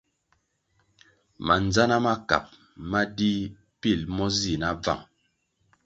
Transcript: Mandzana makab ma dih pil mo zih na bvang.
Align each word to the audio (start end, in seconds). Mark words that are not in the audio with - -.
Mandzana 1.45 1.97
makab 2.05 2.45
ma 2.89 3.01
dih 3.17 3.41
pil 3.79 4.01
mo 4.15 4.25
zih 4.39 4.57
na 4.61 4.69
bvang. 4.81 5.03